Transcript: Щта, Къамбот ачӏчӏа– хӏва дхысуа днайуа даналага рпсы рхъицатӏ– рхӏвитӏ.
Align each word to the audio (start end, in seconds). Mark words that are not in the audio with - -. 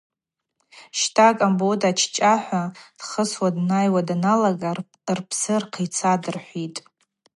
Щта, 0.99 1.27
Къамбот 1.37 1.81
ачӏчӏа– 1.89 2.33
хӏва 2.43 2.63
дхысуа 2.97 3.49
днайуа 3.55 4.01
даналага 4.07 4.71
рпсы 5.17 5.55
рхъицатӏ– 5.61 6.25
рхӏвитӏ. 6.35 6.79